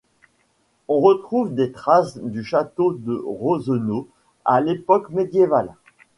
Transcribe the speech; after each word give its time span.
On 0.87 0.99
retrouve 0.99 1.53
des 1.53 1.71
traces 1.71 2.17
du 2.17 2.43
château 2.43 2.93
de 2.93 3.21
Rosenau 3.23 4.07
à 4.45 4.59
l'époque 4.59 5.11
médiévale. 5.11 5.75